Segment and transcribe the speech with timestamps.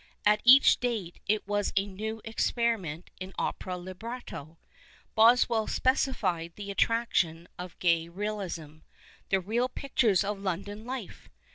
[0.25, 4.57] At each date it was a new experiment in opera libretto.
[5.15, 8.77] Boswcll specified the attraction of Gay's realism
[9.29, 11.29] —"the real pictures of London life."